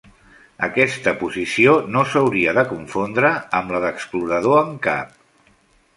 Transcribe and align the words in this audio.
Aquesta 0.67 1.11
posició 1.19 1.75
no 1.97 2.03
s'hauria 2.13 2.55
de 2.59 2.65
confondre 2.71 3.33
amb 3.61 3.75
la 3.77 3.83
de 3.85 3.95
"Explorador 3.97 4.63
en 4.67 4.73
Cap". 4.89 5.19